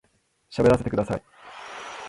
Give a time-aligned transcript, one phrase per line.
[0.49, 1.23] 喋らせてください